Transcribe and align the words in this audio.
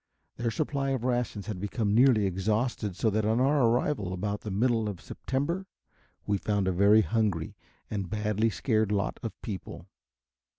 Their 0.37 0.49
supply 0.49 0.89
of 0.89 1.03
rations 1.03 1.45
had 1.45 1.59
become 1.59 1.93
nearly 1.93 2.25
exhausted, 2.25 2.95
so 2.95 3.11
that 3.11 3.23
on 3.23 3.39
our 3.39 3.67
arrival 3.69 4.13
about 4.13 4.41
the 4.41 4.49
middle 4.49 4.89
of 4.89 4.99
September, 4.99 5.67
we 6.25 6.39
found 6.39 6.67
a 6.67 6.71
very 6.71 7.01
hungry 7.01 7.55
and 7.87 8.09
badly 8.09 8.49
scared 8.49 8.91
lot 8.91 9.19
of 9.21 9.39
people. 9.43 9.85